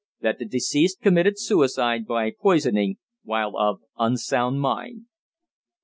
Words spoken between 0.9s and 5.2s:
committed suicide by poisoning while of unsound mind."